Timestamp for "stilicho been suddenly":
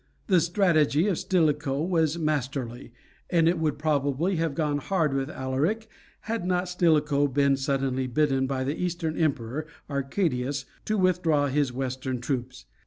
6.67-8.07